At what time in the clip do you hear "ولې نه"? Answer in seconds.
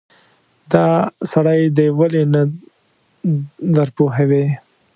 1.99-2.41